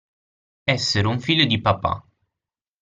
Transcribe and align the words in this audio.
Essere 0.63 1.05
un 1.07 1.19
figlio 1.19 1.45
di 1.45 1.61
papa. 1.61 2.03